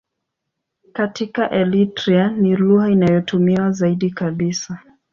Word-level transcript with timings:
Katika 0.93 1.51
Eritrea 1.51 2.27
ni 2.29 2.55
lugha 2.55 2.89
inayotumiwa 2.89 3.71
zaidi 3.71 4.11
kabisa. 4.11 4.79